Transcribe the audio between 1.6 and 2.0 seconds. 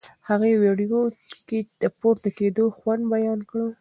د